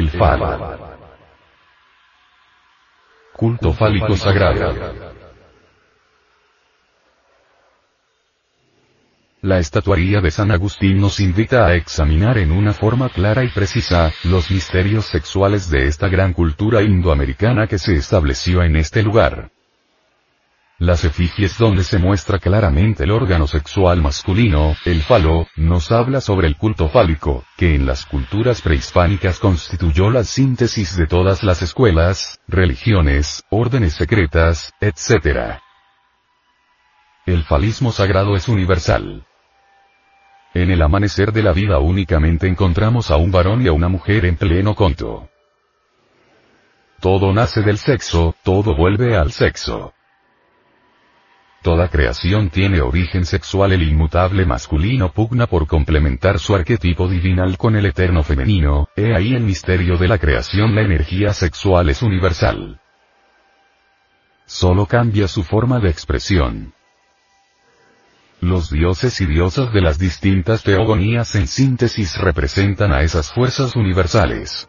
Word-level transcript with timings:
El 0.00 0.08
falo. 0.08 0.78
Culto 3.34 3.74
fálico 3.74 4.16
sagrado. 4.16 4.74
La 9.42 9.58
estatuaría 9.58 10.22
de 10.22 10.30
San 10.30 10.52
Agustín 10.52 11.02
nos 11.02 11.20
invita 11.20 11.66
a 11.66 11.74
examinar 11.74 12.38
en 12.38 12.50
una 12.50 12.72
forma 12.72 13.10
clara 13.10 13.44
y 13.44 13.48
precisa, 13.48 14.10
los 14.24 14.50
misterios 14.50 15.04
sexuales 15.04 15.68
de 15.68 15.86
esta 15.86 16.08
gran 16.08 16.32
cultura 16.32 16.80
indoamericana 16.80 17.66
que 17.66 17.78
se 17.78 17.94
estableció 17.94 18.62
en 18.62 18.76
este 18.76 19.02
lugar. 19.02 19.50
Las 20.80 21.04
efigies 21.04 21.58
donde 21.58 21.84
se 21.84 21.98
muestra 21.98 22.38
claramente 22.38 23.04
el 23.04 23.10
órgano 23.10 23.46
sexual 23.46 24.00
masculino, 24.00 24.74
el 24.86 25.02
falo, 25.02 25.46
nos 25.54 25.92
habla 25.92 26.22
sobre 26.22 26.46
el 26.46 26.56
culto 26.56 26.88
fálico, 26.88 27.44
que 27.58 27.74
en 27.74 27.84
las 27.84 28.06
culturas 28.06 28.62
prehispánicas 28.62 29.40
constituyó 29.40 30.08
la 30.10 30.24
síntesis 30.24 30.96
de 30.96 31.06
todas 31.06 31.42
las 31.42 31.60
escuelas, 31.60 32.40
religiones, 32.48 33.44
órdenes 33.50 33.92
secretas, 33.92 34.72
etc. 34.80 35.58
El 37.26 37.44
falismo 37.44 37.92
sagrado 37.92 38.34
es 38.34 38.48
universal. 38.48 39.26
En 40.54 40.70
el 40.70 40.80
amanecer 40.80 41.30
de 41.32 41.42
la 41.42 41.52
vida 41.52 41.78
únicamente 41.78 42.48
encontramos 42.48 43.10
a 43.10 43.18
un 43.18 43.30
varón 43.30 43.60
y 43.60 43.68
a 43.68 43.72
una 43.72 43.90
mujer 43.90 44.24
en 44.24 44.36
pleno 44.36 44.74
conto. 44.74 45.28
Todo 47.00 47.34
nace 47.34 47.60
del 47.60 47.76
sexo, 47.76 48.34
todo 48.42 48.74
vuelve 48.74 49.14
al 49.14 49.30
sexo. 49.30 49.92
Toda 51.62 51.88
creación 51.88 52.48
tiene 52.48 52.80
origen 52.80 53.26
sexual, 53.26 53.72
el 53.72 53.82
inmutable 53.82 54.46
masculino 54.46 55.12
pugna 55.12 55.46
por 55.46 55.66
complementar 55.66 56.38
su 56.38 56.54
arquetipo 56.54 57.06
divinal 57.06 57.58
con 57.58 57.76
el 57.76 57.84
eterno 57.84 58.22
femenino, 58.22 58.88
he 58.96 59.14
ahí 59.14 59.34
el 59.34 59.42
misterio 59.42 59.98
de 59.98 60.08
la 60.08 60.16
creación, 60.16 60.74
la 60.74 60.80
energía 60.80 61.34
sexual 61.34 61.90
es 61.90 62.00
universal. 62.00 62.80
Solo 64.46 64.86
cambia 64.86 65.28
su 65.28 65.44
forma 65.44 65.80
de 65.80 65.90
expresión. 65.90 66.72
Los 68.40 68.70
dioses 68.70 69.20
y 69.20 69.26
diosas 69.26 69.70
de 69.74 69.82
las 69.82 69.98
distintas 69.98 70.62
teogonías 70.62 71.34
en 71.34 71.46
síntesis 71.46 72.16
representan 72.16 72.90
a 72.90 73.02
esas 73.02 73.32
fuerzas 73.32 73.76
universales. 73.76 74.66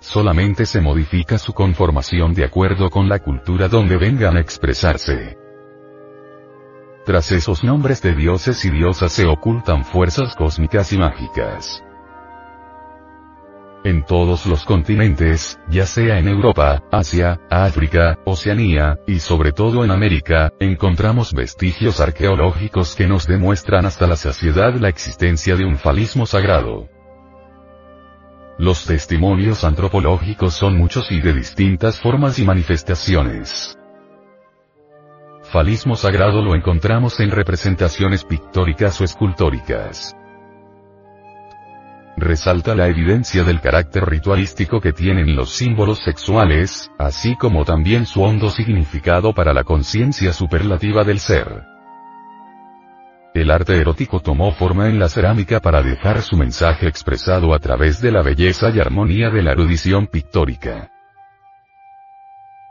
Solamente 0.00 0.66
se 0.66 0.80
modifica 0.80 1.38
su 1.38 1.52
conformación 1.52 2.34
de 2.34 2.44
acuerdo 2.44 2.90
con 2.90 3.08
la 3.08 3.18
cultura 3.18 3.68
donde 3.68 3.96
vengan 3.96 4.36
a 4.36 4.40
expresarse. 4.40 5.36
Tras 7.04 7.30
esos 7.32 7.62
nombres 7.62 8.02
de 8.02 8.14
dioses 8.14 8.64
y 8.64 8.70
diosas 8.70 9.12
se 9.12 9.26
ocultan 9.26 9.84
fuerzas 9.84 10.34
cósmicas 10.34 10.92
y 10.92 10.98
mágicas. 10.98 11.82
En 13.84 14.04
todos 14.04 14.46
los 14.46 14.64
continentes, 14.64 15.60
ya 15.68 15.86
sea 15.86 16.18
en 16.18 16.26
Europa, 16.26 16.82
Asia, 16.90 17.38
África, 17.48 18.18
Oceanía, 18.24 18.98
y 19.06 19.20
sobre 19.20 19.52
todo 19.52 19.84
en 19.84 19.92
América, 19.92 20.50
encontramos 20.58 21.32
vestigios 21.32 22.00
arqueológicos 22.00 22.96
que 22.96 23.06
nos 23.06 23.28
demuestran 23.28 23.86
hasta 23.86 24.08
la 24.08 24.16
saciedad 24.16 24.74
la 24.74 24.88
existencia 24.88 25.54
de 25.54 25.64
un 25.64 25.76
falismo 25.78 26.26
sagrado. 26.26 26.88
Los 28.58 28.84
testimonios 28.84 29.64
antropológicos 29.64 30.54
son 30.54 30.76
muchos 30.76 31.10
y 31.12 31.20
de 31.20 31.32
distintas 31.32 32.00
formas 32.00 32.38
y 32.38 32.44
manifestaciones. 32.44 33.78
Falismo 35.42 35.96
sagrado 35.96 36.42
lo 36.42 36.54
encontramos 36.54 37.20
en 37.20 37.30
representaciones 37.30 38.24
pictóricas 38.24 39.00
o 39.00 39.04
escultóricas 39.04 40.16
resalta 42.16 42.74
la 42.74 42.88
evidencia 42.88 43.44
del 43.44 43.60
carácter 43.60 44.04
ritualístico 44.06 44.80
que 44.80 44.92
tienen 44.92 45.36
los 45.36 45.50
símbolos 45.50 46.02
sexuales, 46.02 46.90
así 46.98 47.36
como 47.36 47.64
también 47.64 48.06
su 48.06 48.22
hondo 48.22 48.50
significado 48.50 49.34
para 49.34 49.52
la 49.52 49.64
conciencia 49.64 50.32
superlativa 50.32 51.04
del 51.04 51.20
ser. 51.20 51.75
El 53.36 53.50
arte 53.50 53.78
erótico 53.78 54.20
tomó 54.20 54.50
forma 54.52 54.88
en 54.88 54.98
la 54.98 55.10
cerámica 55.10 55.60
para 55.60 55.82
dejar 55.82 56.22
su 56.22 56.38
mensaje 56.38 56.88
expresado 56.88 57.52
a 57.52 57.58
través 57.58 58.00
de 58.00 58.10
la 58.10 58.22
belleza 58.22 58.70
y 58.70 58.80
armonía 58.80 59.28
de 59.28 59.42
la 59.42 59.52
erudición 59.52 60.06
pictórica. 60.06 60.90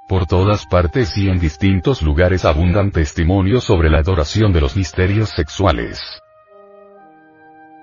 Por 0.08 0.26
todas 0.26 0.66
partes 0.66 1.16
y 1.18 1.30
en 1.30 1.38
distintos 1.38 2.02
lugares 2.02 2.46
abundan 2.46 2.90
testimonios 2.90 3.64
sobre 3.64 3.92
la 3.92 4.00
adoración 4.00 4.54
de 4.54 4.62
los 4.62 4.76
misterios 4.76 5.30
sexuales. 5.30 6.02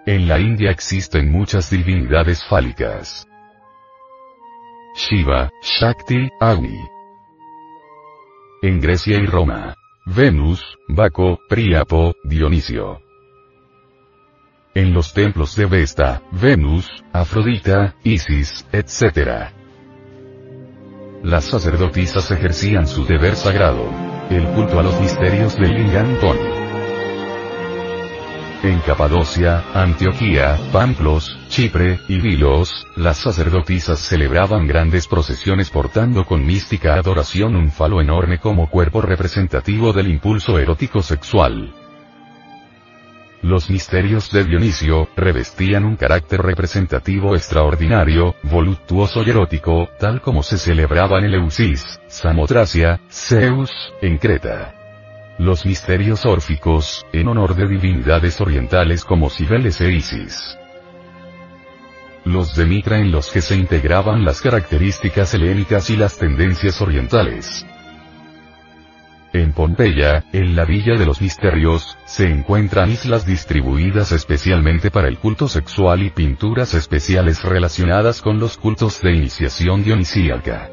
En 0.05 0.27
la 0.27 0.41
India 0.41 0.73
existen 0.73 1.31
muchas 1.31 1.71
divinidades 1.71 2.45
fálicas. 2.45 3.29
Shiva, 4.97 5.51
Shakti, 5.63 6.29
Agni. 6.41 6.81
En 8.61 8.81
Grecia 8.81 9.19
y 9.19 9.27
Roma. 9.27 9.77
Venus, 10.05 10.79
Baco, 10.89 11.39
Priapo, 11.49 12.17
Dionisio. 12.25 13.01
En 14.75 14.93
los 14.93 15.15
templos 15.15 15.55
de 15.55 15.67
Vesta, 15.67 16.23
Venus, 16.33 16.89
Afrodita, 17.13 17.95
Isis, 18.03 18.67
etc. 18.73 19.53
Las 21.23 21.45
sacerdotisas 21.45 22.33
ejercían 22.33 22.89
su 22.89 23.05
deber 23.05 23.37
sagrado. 23.37 23.89
El 24.29 24.45
culto 24.49 24.81
a 24.81 24.83
los 24.83 25.01
misterios 25.01 25.57
del 25.57 25.73
Lingam 25.73 26.19
en 28.63 28.79
Capadocia, 28.81 29.65
Antioquía, 29.75 30.59
Pamplos, 30.73 31.37
Chipre, 31.49 31.99
y 32.09 32.21
Vilos, 32.21 32.87
las 32.97 33.19
sacerdotisas 33.19 33.99
celebraban 33.99 34.67
grandes 34.67 35.09
procesiones 35.09 35.71
portando 35.71 36.25
con 36.25 36.47
mística 36.47 36.95
adoración 36.95 37.57
un 37.57 37.71
falo 37.71 38.01
enorme 38.01 38.39
como 38.39 38.71
cuerpo 38.71 39.01
representativo 39.01 39.93
del 39.93 40.09
impulso 40.09 40.59
erótico 40.59 41.03
sexual. 41.03 41.75
Los 43.43 43.69
misterios 43.69 44.31
de 44.31 44.45
Dionisio, 44.45 45.09
revestían 45.17 45.85
un 45.85 45.97
carácter 45.97 46.41
representativo 46.43 47.35
extraordinario, 47.35 48.37
voluptuoso 48.45 49.25
y 49.25 49.31
erótico, 49.31 49.89
tal 49.99 50.21
como 50.21 50.45
se 50.45 50.59
celebraba 50.59 51.19
en 51.19 51.25
Eleusis, 51.25 52.01
Samotracia, 52.07 53.01
Zeus, 53.11 53.71
en 54.01 54.19
Creta. 54.19 54.82
Los 55.39 55.65
misterios 55.65 56.27
órficos, 56.27 57.07
en 57.13 57.27
honor 57.27 57.55
de 57.55 57.67
divinidades 57.67 58.41
orientales 58.41 59.05
como 59.05 59.31
Cibeles 59.31 59.81
e 59.81 59.91
Isis. 59.91 60.59
Los 62.25 62.55
de 62.55 62.67
Mitra 62.67 62.99
en 62.99 63.11
los 63.11 63.31
que 63.31 63.41
se 63.41 63.57
integraban 63.57 64.25
las 64.25 64.43
características 64.43 65.33
helénicas 65.35 65.89
y 65.89 65.97
las 65.97 66.19
tendencias 66.19 66.81
orientales. 66.83 67.67
En 69.33 69.53
Pompeya, 69.53 70.25
en 70.33 70.55
la 70.55 70.67
Villa 70.67 70.99
de 70.99 71.07
los 71.07 71.23
Misterios, 71.23 71.97
se 72.05 72.29
encuentran 72.29 72.91
islas 72.91 73.25
distribuidas 73.25 74.13
especialmente 74.13 74.91
para 74.91 75.09
el 75.09 75.17
culto 75.17 75.49
sexual 75.49 76.03
y 76.03 76.11
pinturas 76.11 76.75
especiales 76.75 77.43
relacionadas 77.43 78.21
con 78.21 78.39
los 78.39 78.59
cultos 78.59 79.01
de 79.01 79.15
iniciación 79.15 79.83
dionisíaca. 79.83 80.69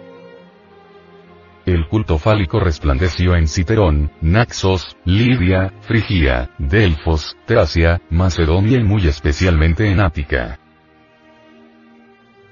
El 1.65 1.87
culto 1.87 2.17
fálico 2.17 2.59
resplandeció 2.59 3.35
en 3.35 3.47
Citerón, 3.47 4.11
Naxos, 4.21 4.97
Lidia, 5.05 5.73
Frigia, 5.81 6.49
Delfos, 6.57 7.35
Tracia, 7.45 8.01
Macedonia 8.09 8.79
y 8.79 8.83
muy 8.83 9.07
especialmente 9.07 9.89
en 9.89 9.99
Ática. 9.99 10.59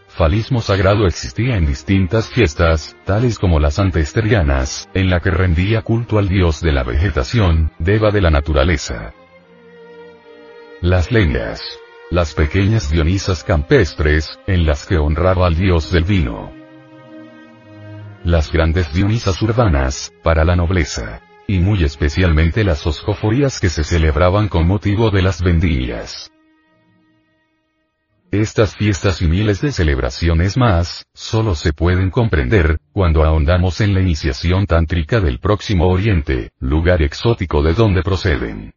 Falismo 0.10 0.62
sagrado 0.62 1.06
existía 1.06 1.58
en 1.58 1.68
distintas 1.68 2.30
fiestas, 2.30 2.96
tales 3.06 3.38
como 3.38 3.60
las 3.60 3.78
antesterianas, 3.80 4.90
en 4.94 5.10
la 5.10 5.20
que 5.20 5.30
rendía 5.30 5.84
culto 5.84 6.18
al 6.18 6.28
dios 6.28 6.60
de 6.62 6.72
la 6.72 6.84
vegetación, 6.84 7.72
deva 7.78 8.10
de 8.12 8.22
la 8.22 8.32
naturaleza. 8.32 9.14
Las 10.82 11.12
leñas. 11.12 11.62
Las 12.10 12.34
pequeñas 12.34 12.90
dionisas 12.90 13.44
campestres, 13.44 14.40
en 14.48 14.66
las 14.66 14.86
que 14.86 14.98
honraba 14.98 15.46
al 15.46 15.56
dios 15.56 15.92
del 15.92 16.04
vino 16.04 16.57
las 18.28 18.52
grandes 18.52 18.94
dionisas 18.94 19.42
urbanas, 19.42 20.12
para 20.22 20.44
la 20.44 20.58
nobleza. 20.58 21.22
Y 21.48 21.60
muy 21.60 21.86
especialmente 21.86 22.66
las 22.66 22.86
oscoforías 22.86 23.62
que 23.62 23.70
se 23.70 23.86
celebraban 23.86 24.50
con 24.50 24.68
motivo 24.68 25.12
de 25.12 25.22
las 25.22 25.42
vendillas. 25.42 26.30
Estas 28.30 28.76
fiestas 28.76 29.22
y 29.22 29.28
miles 29.28 29.62
de 29.62 29.72
celebraciones 29.72 30.58
más, 30.58 31.06
solo 31.14 31.56
se 31.56 31.72
pueden 31.72 32.10
comprender, 32.10 32.80
cuando 32.92 33.24
ahondamos 33.24 33.80
en 33.80 33.94
la 33.94 34.02
iniciación 34.02 34.66
tántrica 34.66 35.22
del 35.22 35.40
próximo 35.40 35.88
Oriente, 35.88 36.52
lugar 36.60 37.02
exótico 37.02 37.64
de 37.64 37.74
donde 37.74 38.04
proceden. 38.04 38.74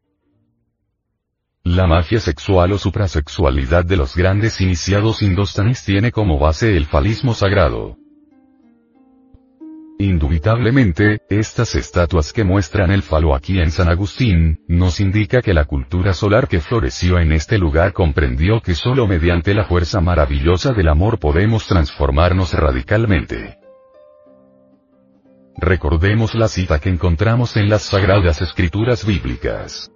La 1.65 1.89
magia 1.89 2.21
sexual 2.21 2.71
o 2.71 2.79
suprasexualidad 2.79 3.85
de 3.85 3.97
los 3.97 4.15
grandes 4.15 4.61
iniciados 4.61 5.23
indostanes 5.23 5.85
tiene 5.85 6.13
como 6.13 6.39
base 6.39 6.77
el 6.77 6.87
falismo 6.87 7.35
sagrado. 7.35 7.97
Indubitablemente, 10.01 11.19
estas 11.29 11.75
estatuas 11.75 12.33
que 12.33 12.43
muestran 12.43 12.91
el 12.91 13.03
falo 13.03 13.35
aquí 13.35 13.61
en 13.61 13.71
San 13.71 13.91
Agustín, 13.91 14.65
nos 14.67 14.99
indica 14.99 15.43
que 15.43 15.53
la 15.53 15.67
cultura 15.67 16.15
solar 16.15 16.49
que 16.49 16.61
floreció 16.61 17.19
en 17.19 17.33
este 17.33 17.59
lugar 17.59 17.93
comprendió 17.93 18.63
que 18.63 18.75
solo 18.75 19.07
mediante 19.07 19.53
la 19.53 19.65
fuerza 19.65 20.01
maravillosa 20.01 20.73
del 20.73 20.89
amor 20.89 21.19
podemos 21.19 21.67
transformarnos 21.67 22.55
radicalmente. 22.55 23.59
Recordemos 25.59 26.35
la 26.35 26.49
cita 26.49 26.79
que 26.79 26.89
encontramos 26.89 27.59
en 27.59 27.69
las 27.69 27.83
sagradas 27.83 28.41
escrituras 28.41 29.05
bíblicas. 29.05 29.93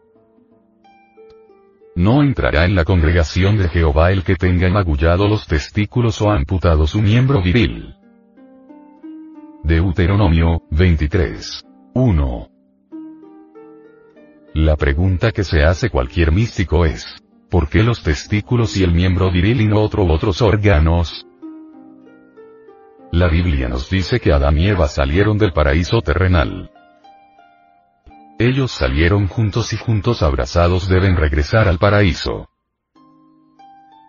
No 1.96 2.22
entrará 2.22 2.66
en 2.66 2.74
la 2.74 2.84
congregación 2.84 3.56
de 3.56 3.70
Jehová 3.70 4.12
el 4.12 4.22
que 4.22 4.36
tenga 4.36 4.68
magullado 4.68 5.26
los 5.26 5.46
testículos 5.46 6.20
o 6.20 6.30
amputado 6.30 6.86
su 6.86 7.00
miembro 7.00 7.40
viril. 7.40 8.03
Deuteronomio, 9.64 10.60
23. 10.72 11.62
1. 11.94 12.48
La 14.52 14.76
pregunta 14.76 15.32
que 15.32 15.42
se 15.42 15.64
hace 15.64 15.88
cualquier 15.88 16.32
místico 16.32 16.84
es, 16.84 17.06
¿por 17.48 17.70
qué 17.70 17.82
los 17.82 18.02
testículos 18.02 18.76
y 18.76 18.84
el 18.84 18.92
miembro 18.92 19.32
viril 19.32 19.62
y 19.62 19.66
no 19.66 19.80
otro 19.80 20.04
otros 20.04 20.42
órganos? 20.42 21.26
La 23.10 23.28
Biblia 23.28 23.70
nos 23.70 23.88
dice 23.88 24.20
que 24.20 24.34
Adán 24.34 24.58
y 24.58 24.68
Eva 24.68 24.86
salieron 24.86 25.38
del 25.38 25.54
paraíso 25.54 26.02
terrenal. 26.02 26.70
Ellos 28.38 28.70
salieron 28.70 29.28
juntos 29.28 29.72
y 29.72 29.78
juntos 29.78 30.22
abrazados 30.22 30.90
deben 30.90 31.16
regresar 31.16 31.68
al 31.68 31.78
paraíso. 31.78 32.50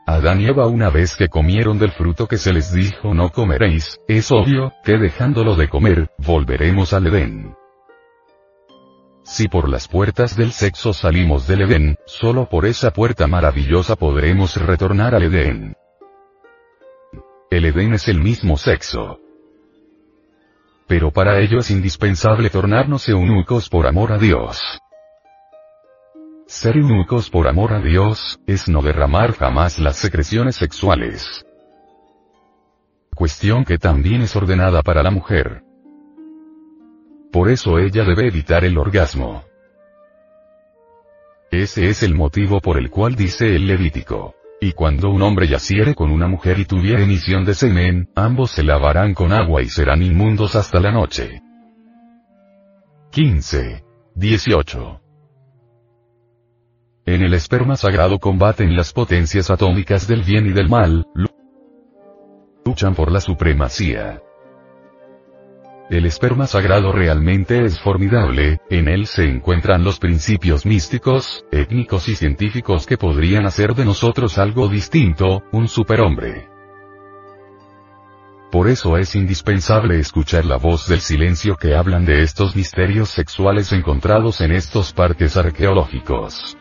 Adán 0.07 0.39
y 0.39 0.45
Eva 0.45 0.67
una 0.67 0.91
vez 0.91 1.15
que 1.15 1.29
comieron 1.29 1.79
del 1.79 1.91
fruto 1.91 2.27
que 2.27 2.37
se 2.37 2.53
les 2.53 2.71
dijo 2.71 3.15
no 3.15 3.31
comeréis, 3.31 3.99
es 4.07 4.31
obvio, 4.31 4.71
que 4.83 4.97
dejándolo 4.99 5.55
de 5.55 5.67
comer, 5.67 6.11
volveremos 6.19 6.93
al 6.93 7.07
Edén. 7.07 7.55
Si 9.23 9.47
por 9.47 9.67
las 9.67 9.87
puertas 9.87 10.37
del 10.37 10.51
sexo 10.51 10.93
salimos 10.93 11.47
del 11.47 11.63
Edén, 11.63 11.97
solo 12.05 12.47
por 12.47 12.67
esa 12.67 12.91
puerta 12.91 13.25
maravillosa 13.25 13.95
podremos 13.95 14.55
retornar 14.57 15.15
al 15.15 15.23
Edén. 15.23 15.75
El 17.49 17.65
Edén 17.65 17.95
es 17.95 18.07
el 18.07 18.19
mismo 18.19 18.57
sexo. 18.57 19.19
Pero 20.87 21.09
para 21.09 21.39
ello 21.39 21.57
es 21.57 21.71
indispensable 21.71 22.51
tornarnos 22.51 23.09
eunucos 23.09 23.69
por 23.69 23.87
amor 23.87 24.11
a 24.11 24.19
Dios. 24.19 24.61
Ser 26.47 26.77
eunucos 26.77 27.31
por 27.31 27.47
amor 27.47 27.73
a 27.73 27.79
Dios, 27.79 28.39
es 28.45 28.69
no 28.69 28.83
derramar 28.83 29.33
jamás 29.33 29.79
las 29.79 29.97
secreciones 29.97 30.55
sexuales. 30.55 31.43
Cuestión 33.15 33.65
que 33.65 33.79
también 33.79 34.21
es 34.21 34.35
ordenada 34.35 34.83
para 34.83 35.01
la 35.01 35.09
mujer. 35.09 35.63
Por 37.31 37.49
eso 37.49 37.79
ella 37.79 38.03
debe 38.03 38.27
evitar 38.27 38.63
el 38.63 38.77
orgasmo. 38.77 39.43
Ese 41.49 41.89
es 41.89 42.03
el 42.03 42.13
motivo 42.13 42.59
por 42.61 42.77
el 42.77 42.91
cual 42.91 43.15
dice 43.15 43.55
el 43.55 43.65
Levítico. 43.65 44.35
Y 44.61 44.73
cuando 44.73 45.09
un 45.09 45.23
hombre 45.23 45.47
yaciere 45.47 45.95
con 45.95 46.11
una 46.11 46.27
mujer 46.27 46.59
y 46.59 46.65
tuviere 46.65 47.03
emisión 47.03 47.43
de 47.43 47.55
semen, 47.55 48.09
ambos 48.15 48.51
se 48.51 48.63
lavarán 48.63 49.15
con 49.15 49.33
agua 49.33 49.63
y 49.63 49.69
serán 49.69 50.03
inmundos 50.03 50.55
hasta 50.55 50.79
la 50.79 50.91
noche. 50.91 51.41
15. 53.11 53.83
18. 54.13 55.04
En 57.07 57.21
el 57.21 57.35
esperma 57.35 57.75
sagrado 57.75 58.17
combaten 58.17 58.75
las 58.75 58.91
potencias 58.91 59.51
atómicas 59.51 60.07
del 60.07 60.23
bien 60.23 60.47
y 60.47 60.53
del 60.53 60.69
mal, 60.69 61.05
luchan 62.65 62.95
por 62.95 63.11
la 63.11 63.21
supremacía. 63.21 64.23
El 65.91 66.07
esperma 66.07 66.47
sagrado 66.47 66.91
realmente 66.91 67.63
es 67.63 67.79
formidable, 67.79 68.59
en 68.71 68.87
él 68.87 69.05
se 69.05 69.23
encuentran 69.23 69.83
los 69.83 69.99
principios 69.99 70.65
místicos, 70.65 71.45
étnicos 71.51 72.09
y 72.09 72.15
científicos 72.15 72.87
que 72.87 72.97
podrían 72.97 73.45
hacer 73.45 73.75
de 73.75 73.85
nosotros 73.85 74.39
algo 74.39 74.67
distinto, 74.67 75.43
un 75.51 75.67
superhombre. 75.67 76.49
Por 78.51 78.67
eso 78.67 78.97
es 78.97 79.15
indispensable 79.15 79.99
escuchar 79.99 80.45
la 80.45 80.57
voz 80.57 80.87
del 80.87 81.01
silencio 81.01 81.55
que 81.55 81.75
hablan 81.75 82.03
de 82.03 82.23
estos 82.23 82.55
misterios 82.55 83.09
sexuales 83.09 83.71
encontrados 83.73 84.41
en 84.41 84.53
estos 84.53 84.91
parques 84.91 85.37
arqueológicos. 85.37 86.57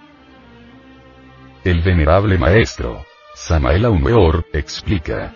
El 1.65 1.81
venerable 1.81 2.37
maestro, 2.37 3.07
Samael 3.35 3.87
Aumeor, 3.87 4.45
explica. 4.53 5.33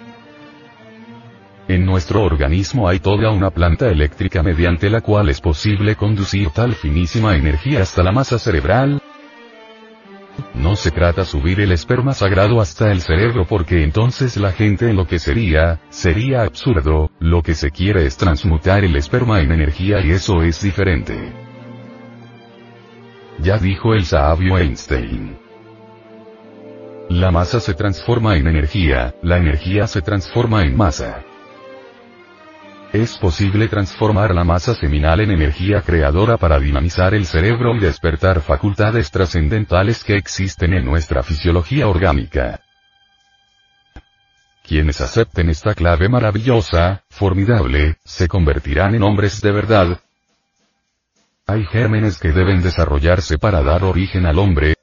En 1.67 1.87
nuestro 1.87 2.23
organismo 2.23 2.87
hay 2.87 2.99
toda 2.99 3.31
una 3.31 3.49
planta 3.49 3.89
eléctrica 3.89 4.43
mediante 4.43 4.91
la 4.91 5.01
cual 5.01 5.31
es 5.31 5.41
posible 5.41 5.97
conducir 5.97 6.51
tal 6.51 6.75
finísima 6.75 7.35
energía 7.35 7.81
hasta 7.81 8.03
la 8.03 8.13
masa 8.13 8.39
cerebral. 8.39 9.01
No 10.53 10.77
se 10.77 10.91
trata 10.91 11.25
subir 11.25 11.61
el 11.61 11.73
esperma 11.73 12.13
sagrado 12.13 12.61
hasta 12.61 12.93
el 12.93 13.01
cerebro 13.01 13.47
porque 13.47 13.83
entonces 13.83 14.37
la 14.37 14.53
gente 14.53 14.91
enloquecería, 14.91 15.81
sería 15.89 16.43
absurdo, 16.43 17.11
lo 17.21 17.43
que 17.43 17.55
se 17.55 17.71
quiere 17.71 18.05
es 18.05 18.19
transmutar 18.19 18.85
el 18.85 18.97
esperma 18.97 19.41
en 19.41 19.51
energía 19.51 20.05
y 20.05 20.11
eso 20.11 20.43
es 20.43 20.61
diferente. 20.61 21.33
Ya 23.39 23.57
dijo 23.57 23.95
el 23.95 24.05
sabio 24.05 24.59
Einstein. 24.59 25.48
La 27.09 27.31
masa 27.31 27.59
se 27.59 27.73
transforma 27.73 28.37
en 28.37 28.47
energía, 28.49 29.15
la 29.23 29.39
energía 29.39 29.87
se 29.87 30.03
transforma 30.03 30.63
en 30.63 30.77
masa. 30.77 31.25
Es 32.93 33.17
posible 33.17 33.69
transformar 33.69 34.35
la 34.35 34.45
masa 34.45 34.75
seminal 34.75 35.21
en 35.21 35.31
energía 35.31 35.81
creadora 35.81 36.37
para 36.37 36.59
dinamizar 36.59 37.15
el 37.15 37.25
cerebro 37.25 37.75
y 37.75 37.81
despertar 37.81 38.43
facultades 38.43 39.11
trascendentales 39.11 40.05
que 40.05 40.17
existen 40.17 40.75
en 40.75 40.85
nuestra 40.85 41.23
fisiología 41.23 41.89
orgánica. 41.89 42.61
Quienes 44.63 45.01
acepten 45.01 45.49
esta 45.49 45.73
clave 45.73 46.11
maravillosa, 46.11 47.05
formidable, 47.09 47.97
se 48.05 48.29
convertirán 48.29 48.95
en 48.95 49.03
hombres 49.03 49.41
de 49.41 49.53
verdad. 49.53 50.01
Hay 51.47 51.65
gérmenes 51.65 52.19
que 52.19 52.33
deben 52.33 52.61
desarrollarse 52.61 53.39
para 53.39 53.63
dar 53.63 53.83
origen 53.83 54.27
al 54.27 54.39
hombre, 54.39 54.78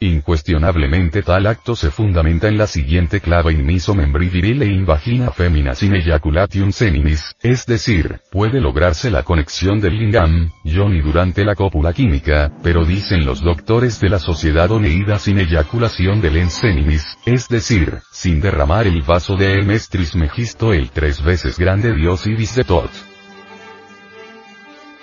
Incuestionablemente 0.00 1.22
tal 1.22 1.46
acto 1.46 1.76
se 1.76 1.90
fundamenta 1.90 2.48
en 2.48 2.56
la 2.56 2.66
siguiente 2.66 3.20
clave 3.20 3.52
in 3.52 3.66
miso 3.66 3.94
membri 3.94 4.30
in 4.32 4.86
vagina 4.86 5.30
femina 5.30 5.74
sin 5.74 5.94
ejaculatium 5.94 6.72
seminis, 6.72 7.36
es 7.42 7.66
decir, 7.66 8.20
puede 8.30 8.58
lograrse 8.62 9.10
la 9.10 9.22
conexión 9.22 9.78
del 9.78 9.98
lingam, 9.98 10.50
yoni 10.64 11.02
durante 11.02 11.44
la 11.44 11.54
cópula 11.54 11.92
química, 11.92 12.50
pero 12.62 12.86
dicen 12.86 13.26
los 13.26 13.42
doctores 13.42 14.00
de 14.00 14.08
la 14.08 14.18
sociedad 14.18 14.70
oneida 14.70 15.18
sin 15.18 15.40
eyaculación 15.40 16.22
del 16.22 16.38
ensenimis, 16.38 17.18
es 17.26 17.46
decir, 17.48 17.98
sin 18.10 18.40
derramar 18.40 18.86
el 18.86 19.02
vaso 19.02 19.36
de 19.36 19.58
emestris 19.58 20.16
megisto 20.16 20.72
el 20.72 20.88
tres 20.88 21.22
veces 21.22 21.58
grande 21.58 21.94
dios 21.94 22.26
ibis 22.26 22.54
de 22.54 22.64
tot. 22.64 22.90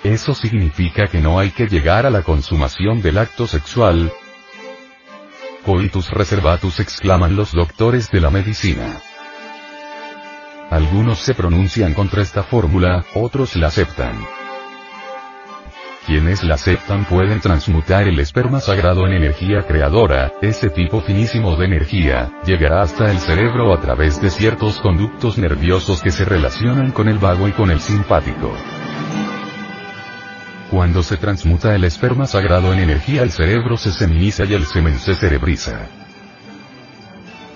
Eso 0.03 0.34
significa 0.34 1.06
que 1.08 1.22
no 1.22 1.39
hay 1.39 1.51
que 1.51 1.68
llegar 1.68 2.08
a 2.08 2.10
la 2.10 2.24
consumación 2.24 3.01
del 3.01 3.20
acto 3.20 3.48
sexual, 3.48 4.12
Coitus 5.65 6.12
reservatus 6.12 6.82
exclaman 6.82 7.38
los 7.38 7.53
doctores 7.53 8.12
de 8.12 8.20
la 8.20 8.29
medicina. 8.29 9.00
Algunos 10.70 11.20
se 11.20 11.34
pronuncian 11.34 11.93
contra 11.93 12.22
esta 12.22 12.43
fórmula, 12.43 13.05
otros 13.13 13.55
la 13.55 13.67
aceptan. 13.67 14.13
Quienes 16.05 16.43
la 16.43 16.55
aceptan 16.55 17.05
pueden 17.05 17.39
transmutar 17.39 18.10
el 18.10 18.20
esperma 18.20 18.60
sagrado 18.60 19.08
en 19.08 19.13
energía 19.13 19.62
creadora, 19.65 20.34
ese 20.41 20.70
tipo 20.70 21.00
finísimo 21.00 21.55
de 21.55 21.65
energía, 21.65 22.29
llegará 22.46 22.82
hasta 22.82 23.10
el 23.10 23.20
cerebro 23.20 23.74
a 23.74 23.79
través 23.79 24.22
de 24.22 24.29
ciertos 24.29 24.79
conductos 24.79 25.38
nerviosos 25.38 26.01
que 26.01 26.12
se 26.12 26.25
relacionan 26.25 26.91
con 26.91 27.08
el 27.08 27.20
vago 27.20 27.48
y 27.48 27.53
con 27.53 27.72
el 27.72 27.79
simpático. 27.79 28.51
Cuando 30.74 31.03
se 31.03 31.18
transmuta 31.18 31.75
el 31.75 31.84
esperma 31.84 32.25
sagrado 32.25 32.74
en 32.74 32.80
energía 32.80 33.22
el 33.22 33.30
cerebro 33.30 33.77
se 33.77 33.92
seminiza 33.92 34.44
y 34.46 34.56
el 34.56 34.65
semen 34.65 34.98
se 34.98 35.13
cerebriza. 35.13 35.88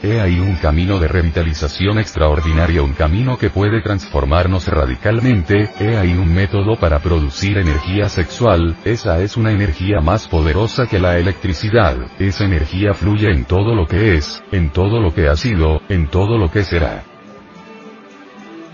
He 0.04 0.22
ahí 0.22 0.40
un 0.40 0.54
camino 0.58 1.00
de 1.00 1.08
revitalización 1.08 1.98
extraordinario, 1.98 2.84
un 2.84 2.94
camino 2.94 3.36
que 3.36 3.50
puede 3.50 3.82
transformarnos 3.82 4.68
radicalmente, 4.68 5.68
he 5.80 5.98
ahí 5.98 6.14
un 6.14 6.32
método 6.32 6.76
para 6.76 7.00
producir 7.00 7.58
energía 7.58 8.08
sexual, 8.08 8.78
esa 8.86 9.20
es 9.20 9.36
una 9.36 9.52
energía 9.52 10.00
más 10.00 10.28
poderosa 10.28 10.86
que 10.86 11.00
la 11.00 11.18
electricidad, 11.18 11.98
esa 12.20 12.46
energía 12.46 12.94
fluye 12.94 13.32
en 13.32 13.46
todo 13.46 13.74
lo 13.74 13.88
que 13.88 14.16
es, 14.16 14.44
en 14.52 14.70
todo 14.70 15.02
lo 15.02 15.12
que 15.16 15.28
ha 15.28 15.36
sido, 15.36 15.82
en 15.90 16.08
todo 16.08 16.38
lo 16.38 16.52
que 16.52 16.64
será. 16.64 17.17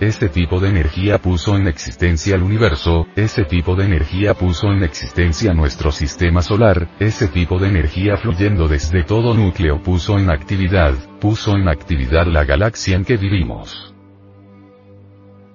Este 0.03 0.27
tipo 0.27 0.59
de 0.59 0.67
energía 0.67 1.17
puso 1.17 1.55
en 1.55 1.65
existencia 1.65 2.35
el 2.35 2.43
universo, 2.43 3.07
ese 3.15 3.45
tipo 3.45 3.73
de 3.73 3.85
energía 3.85 4.33
puso 4.33 4.67
en 4.73 4.83
existencia 4.83 5.53
nuestro 5.53 5.93
sistema 5.93 6.41
solar, 6.41 6.89
ese 6.99 7.29
tipo 7.29 7.57
de 7.57 7.69
energía 7.69 8.17
fluyendo 8.17 8.67
desde 8.67 9.05
todo 9.05 9.33
núcleo 9.33 9.81
puso 9.81 10.19
en 10.19 10.29
actividad, 10.29 10.93
puso 11.21 11.55
en 11.55 11.69
actividad 11.69 12.27
la 12.27 12.43
galaxia 12.43 12.97
en 12.97 13.05
que 13.05 13.15
vivimos. 13.15 13.95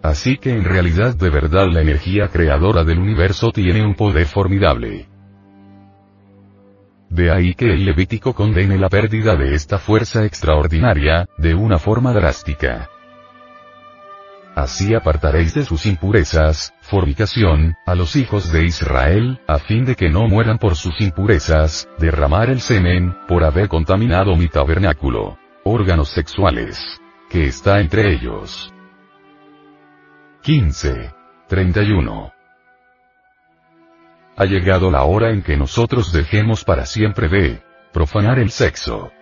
Así 0.03 0.39
que 0.39 0.53
en 0.53 0.65
realidad 0.65 1.15
de 1.15 1.29
verdad 1.29 1.67
la 1.71 1.83
energía 1.83 2.29
creadora 2.29 2.85
del 2.85 3.01
universo 3.01 3.51
tiene 3.53 3.85
un 3.85 3.95
poder 3.95 4.25
formidable. 4.25 5.09
De 7.11 7.31
ahí 7.31 7.53
que 7.53 7.67
el 7.67 7.85
Levítico 7.85 8.33
condene 8.33 8.79
la 8.79 8.89
pérdida 8.89 9.37
de 9.37 9.55
esta 9.55 9.79
fuerza 9.79 10.25
extraordinaria, 10.25 11.27
de 11.37 11.55
una 11.55 11.79
forma 11.79 12.15
drástica. 12.15 12.89
Así 14.59 14.93
apartaréis 14.93 15.55
de 15.55 15.65
sus 15.65 15.87
impurezas, 15.87 16.75
fornicación, 16.81 17.77
a 17.87 17.95
los 17.95 18.17
hijos 18.17 18.51
de 18.51 18.65
Israel, 18.65 19.41
a 19.47 19.61
fin 19.61 19.85
de 19.85 19.95
que 19.95 20.11
no 20.11 20.27
mueran 20.27 20.59
por 20.59 20.75
sus 20.75 21.01
impurezas, 21.01 21.89
derramar 21.99 22.51
el 22.51 22.61
semen, 22.61 23.15
por 23.29 23.45
haber 23.45 23.69
contaminado 23.69 24.35
mi 24.35 24.49
tabernáculo. 24.49 25.39
Órganos 25.63 26.09
sexuales. 26.09 27.01
Que 27.31 27.47
está 27.47 27.79
entre 27.79 28.13
ellos. 28.13 28.75
15. 30.43 31.15
31. 31.47 32.33
Ha 34.37 34.45
llegado 34.45 34.91
la 34.91 35.05
hora 35.05 35.31
en 35.31 35.43
que 35.43 35.57
nosotros 35.57 36.13
dejemos 36.13 36.65
para 36.65 36.85
siempre 36.85 37.29
de 37.29 37.63
profanar 37.93 38.41
el 38.41 38.51
sexo. 38.51 39.13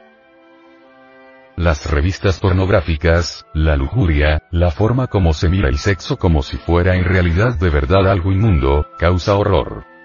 Las 1.57 1.91
revistas 1.91 2.39
pornográficas, 2.39 3.47
la 3.55 3.77
lujuria, 3.77 4.43
la 4.51 4.71
forma 4.71 5.07
como 5.07 5.33
se 5.33 5.49
mira 5.49 5.71
el 5.71 5.79
sexo 5.79 6.19
como 6.19 6.43
si 6.43 6.59
fuera 6.59 6.97
en 6.97 7.05
realidad 7.05 7.55
de 7.55 7.71
verdad 7.71 8.07
algo 8.11 8.31
inmundo, 8.31 8.87
causa 8.99 9.37
horror. 9.37 9.96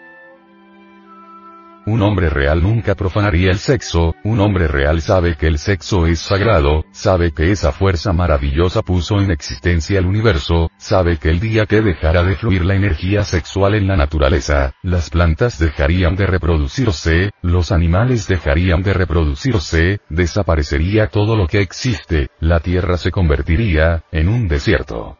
Un 1.87 2.03
hombre 2.03 2.29
real 2.29 2.61
nunca 2.61 2.93
profanaría 2.93 3.49
el 3.49 3.57
sexo, 3.57 4.13
un 4.23 4.39
hombre 4.39 4.67
real 4.67 5.01
sabe 5.01 5.35
que 5.35 5.47
el 5.47 5.57
sexo 5.57 6.05
es 6.05 6.19
sagrado, 6.19 6.85
sabe 6.91 7.31
que 7.31 7.51
esa 7.51 7.71
fuerza 7.71 8.13
maravillosa 8.13 8.83
puso 8.83 9.19
en 9.19 9.31
existencia 9.31 9.97
el 9.97 10.05
universo, 10.05 10.69
sabe 10.77 11.17
que 11.17 11.29
el 11.29 11.39
día 11.39 11.65
que 11.65 11.81
dejara 11.81 12.23
de 12.23 12.35
fluir 12.35 12.65
la 12.65 12.75
energía 12.75 13.23
sexual 13.23 13.73
en 13.73 13.87
la 13.87 13.97
naturaleza, 13.97 14.73
las 14.83 15.09
plantas 15.09 15.57
dejarían 15.57 16.15
de 16.15 16.27
reproducirse, 16.27 17.31
los 17.41 17.71
animales 17.71 18.27
dejarían 18.27 18.83
de 18.83 18.93
reproducirse, 18.93 20.01
desaparecería 20.07 21.07
todo 21.07 21.35
lo 21.35 21.47
que 21.47 21.61
existe, 21.61 22.29
la 22.39 22.59
tierra 22.59 22.97
se 22.97 23.09
convertiría, 23.09 24.03
en 24.11 24.29
un 24.29 24.47
desierto. 24.47 25.17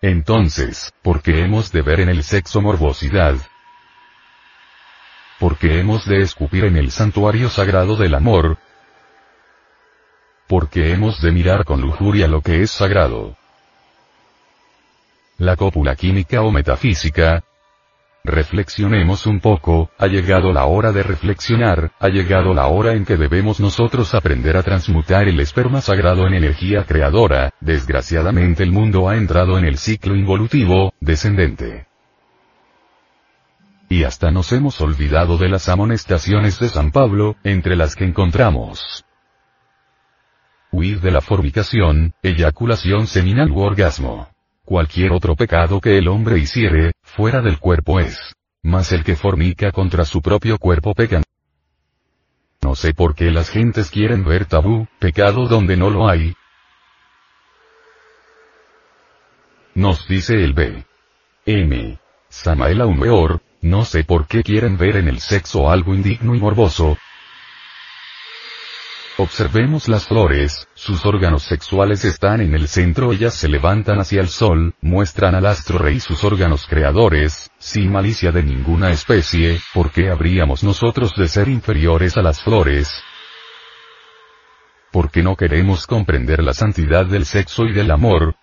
Entonces, 0.00 0.92
¿por 1.02 1.20
qué 1.20 1.44
hemos 1.44 1.70
de 1.70 1.82
ver 1.82 2.00
en 2.00 2.08
el 2.08 2.22
sexo 2.22 2.60
morbosidad, 2.60 3.36
porque 5.38 5.80
hemos 5.80 6.06
de 6.06 6.22
escupir 6.22 6.64
en 6.64 6.76
el 6.76 6.90
santuario 6.90 7.48
sagrado 7.48 7.96
del 7.96 8.14
amor, 8.14 8.58
porque 10.46 10.92
hemos 10.92 11.20
de 11.20 11.32
mirar 11.32 11.64
con 11.64 11.80
lujuria 11.80 12.28
lo 12.28 12.40
que 12.40 12.62
es 12.62 12.70
sagrado. 12.70 13.36
La 15.38 15.56
cópula 15.56 15.96
química 15.96 16.42
o 16.42 16.50
metafísica, 16.50 17.42
Reflexionemos 18.26 19.26
un 19.26 19.38
poco, 19.38 19.90
ha 19.98 20.06
llegado 20.06 20.50
la 20.50 20.64
hora 20.64 20.92
de 20.92 21.02
reflexionar, 21.02 21.90
ha 22.00 22.08
llegado 22.08 22.54
la 22.54 22.68
hora 22.68 22.94
en 22.94 23.04
que 23.04 23.18
debemos 23.18 23.60
nosotros 23.60 24.14
aprender 24.14 24.56
a 24.56 24.62
transmutar 24.62 25.28
el 25.28 25.40
esperma 25.40 25.82
sagrado 25.82 26.26
en 26.26 26.32
energía 26.32 26.84
creadora, 26.84 27.52
desgraciadamente 27.60 28.62
el 28.62 28.72
mundo 28.72 29.10
ha 29.10 29.18
entrado 29.18 29.58
en 29.58 29.66
el 29.66 29.76
ciclo 29.76 30.16
involutivo, 30.16 30.94
descendente. 31.00 31.86
Y 33.94 34.02
hasta 34.02 34.32
nos 34.32 34.50
hemos 34.50 34.80
olvidado 34.80 35.38
de 35.38 35.48
las 35.48 35.68
amonestaciones 35.68 36.58
de 36.58 36.68
San 36.68 36.90
Pablo, 36.90 37.36
entre 37.44 37.76
las 37.76 37.94
que 37.94 38.04
encontramos. 38.04 39.04
Huir 40.72 41.00
de 41.00 41.12
la 41.12 41.20
fornicación, 41.20 42.12
eyaculación 42.20 43.06
seminal 43.06 43.52
u 43.52 43.60
orgasmo. 43.60 44.26
Cualquier 44.64 45.12
otro 45.12 45.36
pecado 45.36 45.80
que 45.80 45.96
el 45.96 46.08
hombre 46.08 46.38
hiciere, 46.38 46.94
fuera 47.02 47.40
del 47.40 47.60
cuerpo 47.60 48.00
es. 48.00 48.18
Mas 48.64 48.90
el 48.90 49.04
que 49.04 49.14
fornica 49.14 49.70
contra 49.70 50.04
su 50.04 50.20
propio 50.20 50.58
cuerpo 50.58 50.92
peca. 50.92 51.22
No 52.62 52.74
sé 52.74 52.94
por 52.94 53.14
qué 53.14 53.30
las 53.30 53.48
gentes 53.48 53.92
quieren 53.92 54.24
ver 54.24 54.46
tabú, 54.46 54.88
pecado 54.98 55.46
donde 55.46 55.76
no 55.76 55.88
lo 55.88 56.08
hay. 56.08 56.34
Nos 59.76 60.08
dice 60.08 60.34
el 60.42 60.52
B. 60.52 60.84
M. 61.46 62.00
Samael 62.28 62.80
Aumeor, 62.80 63.40
no 63.64 63.86
sé 63.86 64.04
por 64.04 64.26
qué 64.26 64.42
quieren 64.42 64.76
ver 64.76 64.96
en 64.96 65.08
el 65.08 65.20
sexo 65.20 65.70
algo 65.70 65.94
indigno 65.94 66.34
y 66.34 66.38
morboso. 66.38 66.98
Observemos 69.16 69.88
las 69.88 70.06
flores, 70.06 70.68
sus 70.74 71.06
órganos 71.06 71.44
sexuales 71.44 72.04
están 72.04 72.42
en 72.42 72.54
el 72.54 72.68
centro, 72.68 73.12
ellas 73.12 73.32
se 73.32 73.48
levantan 73.48 74.00
hacia 74.00 74.20
el 74.20 74.28
sol, 74.28 74.74
muestran 74.82 75.34
al 75.34 75.46
astro 75.46 75.78
rey 75.78 75.98
sus 75.98 76.24
órganos 76.24 76.66
creadores, 76.66 77.50
sin 77.58 77.90
malicia 77.90 78.32
de 78.32 78.42
ninguna 78.42 78.90
especie, 78.90 79.58
¿por 79.72 79.90
qué 79.92 80.10
habríamos 80.10 80.62
nosotros 80.62 81.14
de 81.16 81.26
ser 81.28 81.48
inferiores 81.48 82.18
a 82.18 82.22
las 82.22 82.42
flores? 82.42 83.02
Porque 84.92 85.22
no 85.22 85.36
queremos 85.36 85.86
comprender 85.86 86.42
la 86.42 86.52
santidad 86.52 87.06
del 87.06 87.24
sexo 87.24 87.64
y 87.64 87.72
del 87.72 87.92
amor, 87.92 88.34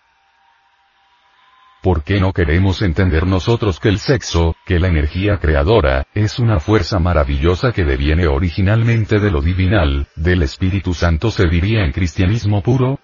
¿Por 1.81 2.03
qué 2.03 2.19
no 2.19 2.31
queremos 2.31 2.83
entender 2.83 3.25
nosotros 3.25 3.79
que 3.79 3.89
el 3.89 3.97
sexo, 3.97 4.55
que 4.67 4.79
la 4.79 4.87
energía 4.87 5.39
creadora, 5.39 6.05
es 6.13 6.37
una 6.37 6.59
fuerza 6.59 6.99
maravillosa 6.99 7.71
que 7.71 7.83
deviene 7.83 8.27
originalmente 8.27 9.19
de 9.19 9.31
lo 9.31 9.41
divinal, 9.41 10.05
del 10.15 10.43
Espíritu 10.43 10.93
Santo 10.93 11.31
se 11.31 11.47
diría 11.47 11.83
en 11.83 11.91
cristianismo 11.91 12.61
puro? 12.61 12.99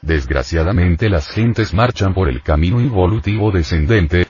Desgraciadamente 0.00 1.10
las 1.10 1.28
gentes 1.28 1.74
marchan 1.74 2.14
por 2.14 2.30
el 2.30 2.42
camino 2.42 2.80
involutivo 2.80 3.50
descendente, 3.50 4.26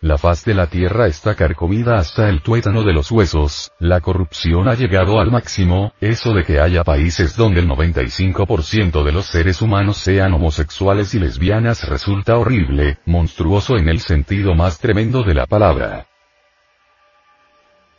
la 0.00 0.18
faz 0.18 0.44
de 0.44 0.54
la 0.54 0.66
tierra 0.66 1.06
está 1.06 1.34
carcomida 1.34 1.96
hasta 1.96 2.28
el 2.28 2.42
tuétano 2.42 2.82
de 2.82 2.92
los 2.92 3.10
huesos, 3.10 3.72
la 3.78 4.00
corrupción 4.00 4.68
ha 4.68 4.74
llegado 4.74 5.20
al 5.20 5.30
máximo, 5.30 5.92
eso 6.00 6.32
de 6.32 6.44
que 6.44 6.60
haya 6.60 6.84
países 6.84 7.36
donde 7.36 7.60
el 7.60 7.68
95% 7.68 9.04
de 9.04 9.12
los 9.12 9.26
seres 9.26 9.62
humanos 9.62 9.98
sean 9.98 10.34
homosexuales 10.34 11.14
y 11.14 11.18
lesbianas 11.18 11.88
resulta 11.88 12.36
horrible, 12.36 12.98
monstruoso 13.06 13.76
en 13.76 13.88
el 13.88 14.00
sentido 14.00 14.54
más 14.54 14.78
tremendo 14.78 15.22
de 15.22 15.34
la 15.34 15.46
palabra. 15.46 16.06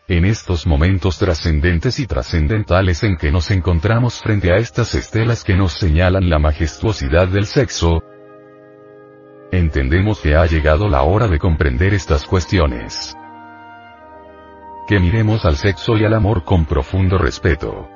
En 0.08 0.26
estos 0.26 0.68
momentos 0.68 1.18
trascendentes 1.18 1.98
y 2.00 2.08
trascendentales 2.08 3.04
en 3.04 3.16
que 3.16 3.32
nos 3.32 3.50
encontramos 3.52 4.20
frente 4.20 4.52
a 4.52 4.58
estas 4.58 4.96
estelas 4.96 5.46
que 5.46 5.56
nos 5.56 5.74
señalan 5.74 6.30
la 6.30 6.40
majestuosidad 6.40 7.30
del 7.30 7.46
sexo, 7.46 8.04
entendemos 9.58 10.20
que 10.20 10.36
ha 10.36 10.46
llegado 10.48 10.90
la 10.90 11.04
hora 11.04 11.28
de 11.28 11.38
comprender 11.38 11.94
estas 11.94 12.26
cuestiones. 12.26 13.16
Que 14.88 15.00
miremos 15.00 15.46
al 15.46 15.58
sexo 15.58 15.96
y 15.96 16.04
al 16.04 16.14
amor 16.16 16.44
con 16.44 16.66
profundo 16.66 17.18
respeto. 17.20 17.88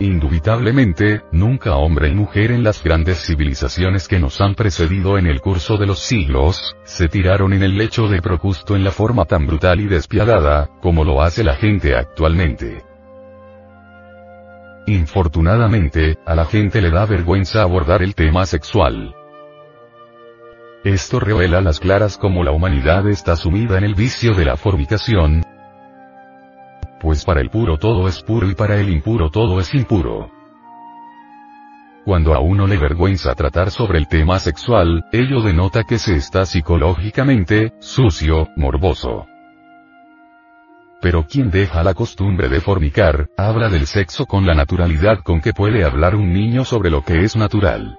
Indubitablemente, 0.00 1.22
nunca 1.30 1.76
hombre 1.76 2.08
y 2.08 2.14
mujer 2.14 2.50
en 2.50 2.64
las 2.64 2.82
grandes 2.82 3.24
civilizaciones 3.24 4.08
que 4.08 4.18
nos 4.18 4.40
han 4.40 4.56
precedido 4.56 5.16
en 5.16 5.26
el 5.26 5.40
curso 5.40 5.76
de 5.76 5.86
los 5.86 6.00
siglos, 6.00 6.76
se 6.82 7.08
tiraron 7.08 7.52
en 7.52 7.62
el 7.62 7.76
lecho 7.76 8.08
de 8.08 8.20
Procusto 8.20 8.74
en 8.74 8.82
la 8.82 8.90
forma 8.90 9.26
tan 9.26 9.46
brutal 9.46 9.80
y 9.80 9.86
despiadada, 9.86 10.70
como 10.80 11.04
lo 11.04 11.22
hace 11.22 11.44
la 11.44 11.54
gente 11.54 11.94
actualmente. 11.94 12.82
Infortunadamente, 14.88 16.18
a 16.26 16.34
la 16.34 16.46
gente 16.46 16.80
le 16.80 16.90
da 16.90 17.06
vergüenza 17.06 17.62
abordar 17.62 18.02
el 18.02 18.16
tema 18.16 18.44
sexual. 18.44 19.14
Esto 20.84 21.20
revela 21.20 21.60
las 21.60 21.78
claras 21.78 22.18
como 22.18 22.42
la 22.42 22.50
humanidad 22.50 23.08
está 23.08 23.36
sumida 23.36 23.78
en 23.78 23.84
el 23.84 23.94
vicio 23.94 24.34
de 24.34 24.44
la 24.44 24.56
fornicación, 24.56 25.44
pues 27.02 27.24
para 27.24 27.40
el 27.40 27.50
puro 27.50 27.78
todo 27.78 28.08
es 28.08 28.22
puro 28.22 28.48
y 28.48 28.54
para 28.54 28.80
el 28.80 28.88
impuro 28.88 29.30
todo 29.30 29.60
es 29.60 29.74
impuro. 29.74 30.30
Cuando 32.04 32.34
a 32.34 32.40
uno 32.40 32.66
le 32.66 32.78
vergüenza 32.78 33.34
tratar 33.34 33.70
sobre 33.70 33.98
el 33.98 34.08
tema 34.08 34.40
sexual, 34.40 35.04
ello 35.12 35.40
denota 35.40 35.84
que 35.84 35.98
se 35.98 36.16
está 36.16 36.46
psicológicamente, 36.46 37.74
sucio, 37.80 38.48
morboso. 38.56 39.26
Pero 41.00 41.26
quien 41.26 41.50
deja 41.50 41.84
la 41.84 41.94
costumbre 41.94 42.48
de 42.48 42.60
fornicar, 42.60 43.28
habla 43.36 43.68
del 43.68 43.86
sexo 43.86 44.26
con 44.26 44.46
la 44.46 44.54
naturalidad 44.54 45.20
con 45.24 45.40
que 45.40 45.52
puede 45.52 45.84
hablar 45.84 46.16
un 46.16 46.32
niño 46.32 46.64
sobre 46.64 46.90
lo 46.90 47.04
que 47.04 47.20
es 47.20 47.36
natural 47.36 47.98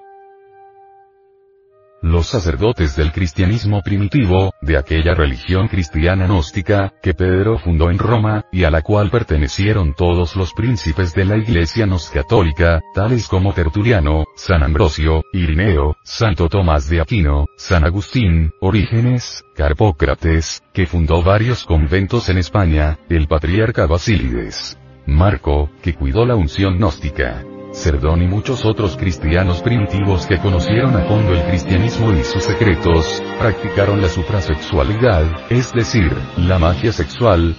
los 2.04 2.26
sacerdotes 2.26 2.96
del 2.96 3.12
cristianismo 3.12 3.80
primitivo, 3.82 4.52
de 4.60 4.76
aquella 4.76 5.14
religión 5.14 5.68
cristiana 5.68 6.26
gnóstica, 6.26 6.92
que 7.02 7.14
Pedro 7.14 7.58
fundó 7.58 7.90
en 7.90 7.98
Roma, 7.98 8.44
y 8.52 8.64
a 8.64 8.70
la 8.70 8.82
cual 8.82 9.10
pertenecieron 9.10 9.94
todos 9.94 10.36
los 10.36 10.52
príncipes 10.52 11.14
de 11.14 11.24
la 11.24 11.38
iglesia 11.38 11.88
católica, 12.12 12.82
tales 12.94 13.26
como 13.26 13.54
Tertuliano, 13.54 14.24
San 14.36 14.62
Ambrosio, 14.62 15.22
Irineo, 15.32 15.96
Santo 16.02 16.48
Tomás 16.48 16.88
de 16.90 17.00
Aquino, 17.00 17.46
San 17.56 17.84
Agustín, 17.84 18.52
Orígenes, 18.60 19.42
Carpócrates, 19.54 20.62
que 20.72 20.86
fundó 20.86 21.22
varios 21.22 21.64
conventos 21.64 22.28
en 22.28 22.38
España, 22.38 22.98
el 23.08 23.28
patriarca 23.28 23.86
Basílides. 23.86 24.78
Marco, 25.06 25.70
que 25.82 25.94
cuidó 25.94 26.26
la 26.26 26.34
unción 26.34 26.76
gnóstica. 26.76 27.44
Cerdón 27.74 28.22
y 28.22 28.28
muchos 28.28 28.64
otros 28.64 28.96
cristianos 28.96 29.60
primitivos 29.60 30.26
que 30.26 30.38
conocieron 30.38 30.96
a 30.96 31.04
fondo 31.06 31.34
el 31.34 31.42
cristianismo 31.42 32.12
y 32.12 32.22
sus 32.22 32.44
secretos, 32.44 33.20
practicaron 33.38 34.00
la 34.00 34.08
suprasexualidad, 34.08 35.50
es 35.50 35.72
decir, 35.72 36.10
la 36.36 36.60
magia 36.60 36.92
sexual, 36.92 37.56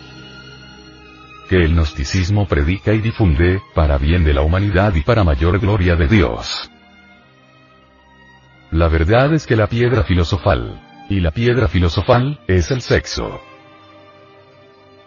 que 1.49 1.57
el 1.57 1.75
gnosticismo 1.75 2.47
predica 2.47 2.93
y 2.93 3.01
difunde, 3.01 3.61
para 3.73 3.97
bien 3.97 4.23
de 4.23 4.33
la 4.33 4.41
humanidad 4.41 4.95
y 4.95 5.01
para 5.01 5.23
mayor 5.23 5.59
gloria 5.59 5.95
de 5.95 6.07
Dios. 6.07 6.71
La 8.71 8.87
verdad 8.87 9.33
es 9.33 9.45
que 9.45 9.55
la 9.55 9.67
piedra 9.67 10.03
filosofal, 10.03 10.81
y 11.09 11.19
la 11.19 11.31
piedra 11.31 11.67
filosofal, 11.67 12.39
es 12.47 12.71
el 12.71 12.81
sexo. 12.81 13.41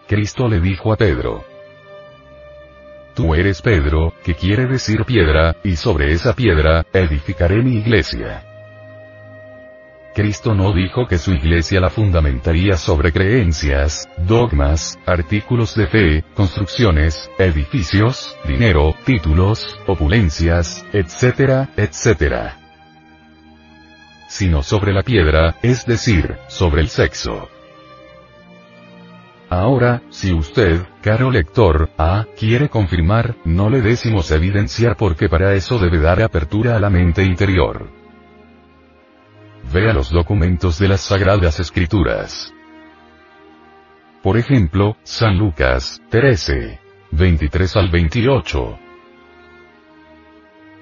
Cristo 0.07 0.49
le 0.49 0.61
dijo 0.61 0.93
a 0.93 0.97
Pedro, 0.97 1.45
Tú 3.19 3.35
eres 3.35 3.61
Pedro, 3.63 4.15
que 4.23 4.37
quiere 4.37 4.67
decir 4.67 5.05
piedra, 5.05 5.57
y 5.65 5.75
sobre 5.75 6.13
esa 6.13 6.37
piedra, 6.37 6.87
edificaré 6.93 7.61
mi 7.65 7.79
iglesia. 7.79 8.45
Cristo 10.15 10.55
no 10.55 10.73
dijo 10.73 11.09
que 11.09 11.19
su 11.19 11.33
iglesia 11.33 11.81
la 11.81 11.91
fundamentaría 11.91 12.77
sobre 12.77 13.11
creencias, 13.13 14.09
dogmas, 14.19 15.01
artículos 15.05 15.75
de 15.75 15.89
fe, 15.89 16.25
construcciones, 16.35 17.29
edificios, 17.41 18.37
dinero, 18.47 18.95
títulos, 19.05 19.81
opulencias, 19.89 20.87
etcétera, 20.93 21.71
etcétera. 21.77 22.57
Sino 24.29 24.63
sobre 24.63 24.93
la 24.93 25.03
piedra, 25.03 25.57
es 25.61 25.85
decir, 25.87 26.37
sobre 26.47 26.83
el 26.83 26.89
sexo. 26.89 27.49
Ahora, 29.50 30.02
si 30.11 30.33
usted, 30.33 30.83
caro 31.00 31.31
lector, 31.31 31.90
A, 31.97 32.26
quiere 32.38 32.69
confirmar, 32.69 33.37
no 33.45 33.71
le 33.71 33.81
decimos 33.81 34.31
evidenciar 34.31 34.97
porque 34.97 35.28
para 35.28 35.55
eso 35.55 35.78
debe 35.78 35.99
dar 35.99 36.23
apertura 36.23 36.76
a 36.76 36.81
la 36.81 36.90
mente 36.90 37.25
interior. 37.25 37.88
Vea 39.73 39.93
los 39.93 40.11
documentos 40.11 40.78
de 40.78 40.88
las 40.88 41.00
Sagradas 41.00 41.61
Escrituras. 41.61 42.52
Por 44.23 44.37
ejemplo, 44.37 44.97
San 45.02 45.38
Lucas, 45.38 46.02
13. 46.11 46.88
23 47.11 47.76
al 47.76 47.90
28. 47.90 48.78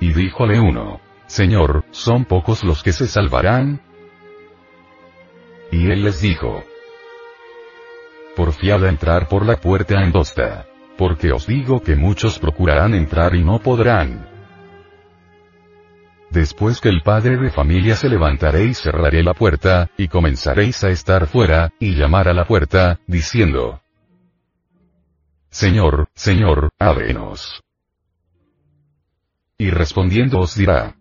Y 0.01 0.13
díjole 0.13 0.61
uno, 0.61 1.01
Señor, 1.27 1.85
¿son 1.91 2.25
pocos 2.25 2.65
los 2.65 2.83
que 2.83 2.93
se 2.93 3.07
salvarán? 3.07 3.81
Y 5.71 5.91
él 5.91 6.03
les 6.05 6.21
dijo, 6.21 6.65
Porfiad 8.37 8.85
a 8.85 8.91
entrar 8.91 9.29
por 9.29 9.47
la 9.47 9.57
puerta 9.57 9.99
angosta. 9.99 10.67
Porque 10.99 11.33
os 11.33 11.47
digo 11.47 11.83
que 11.83 11.97
muchos 11.97 12.39
procurarán 12.39 12.95
entrar 12.95 13.35
y 13.35 13.43
no 13.43 13.59
podrán. 13.59 14.29
Después 16.31 16.81
que 16.81 16.91
el 16.91 17.03
padre 17.03 17.39
de 17.39 17.51
familia 17.51 17.97
se 17.97 18.11
levantaré 18.11 18.65
y 18.65 18.75
cerraré 18.75 19.23
la 19.23 19.33
puerta, 19.33 19.91
y 19.97 20.09
comenzaréis 20.09 20.85
a 20.85 20.91
estar 20.91 21.27
fuera, 21.27 21.73
y 21.81 21.95
llamar 21.95 22.29
a 22.29 22.35
la 22.35 22.45
puerta, 22.45 23.01
diciendo, 23.07 23.81
Señor, 25.49 26.09
Señor, 26.15 26.71
ábrenos. 26.79 27.63
Y 29.57 29.71
respondiendo 29.71 30.41
os 30.41 30.55
dirá, 30.55 30.97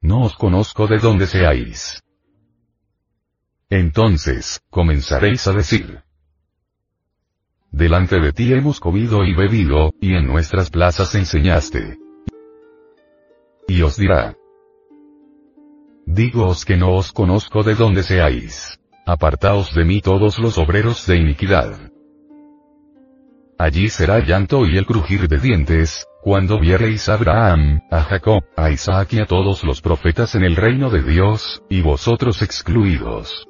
No 0.00 0.22
os 0.22 0.34
conozco 0.34 0.86
de 0.86 0.98
dónde 0.98 1.26
seáis. 1.26 2.02
Entonces, 3.68 4.60
comenzaréis 4.70 5.46
a 5.48 5.52
decir, 5.52 6.02
Delante 7.72 8.20
de 8.20 8.32
ti 8.32 8.52
hemos 8.52 8.78
comido 8.78 9.24
y 9.24 9.34
bebido, 9.34 9.92
y 10.00 10.14
en 10.14 10.26
nuestras 10.26 10.70
plazas 10.70 11.14
enseñaste. 11.14 11.98
Y 13.66 13.82
os 13.82 13.96
dirá, 13.96 14.36
Dígoos 16.06 16.64
que 16.64 16.76
no 16.76 16.94
os 16.94 17.10
conozco 17.10 17.64
de 17.64 17.74
dónde 17.74 18.04
seáis. 18.04 18.78
Apartaos 19.04 19.74
de 19.74 19.84
mí 19.84 20.00
todos 20.00 20.38
los 20.38 20.56
obreros 20.56 21.04
de 21.06 21.16
iniquidad. 21.16 21.90
Allí 23.58 23.88
será 23.88 24.20
llanto 24.20 24.66
y 24.66 24.78
el 24.78 24.86
crujir 24.86 25.26
de 25.28 25.38
dientes, 25.38 26.06
cuando 26.22 26.60
viereis 26.60 27.08
a 27.08 27.14
Abraham, 27.14 27.80
a 27.90 28.02
Jacob, 28.02 28.44
a 28.56 28.70
Isaac 28.70 29.14
y 29.14 29.18
a 29.20 29.26
todos 29.26 29.64
los 29.64 29.80
profetas 29.80 30.36
en 30.36 30.44
el 30.44 30.54
reino 30.54 30.90
de 30.90 31.02
Dios, 31.02 31.62
y 31.68 31.82
vosotros 31.82 32.42
excluidos. 32.42 33.46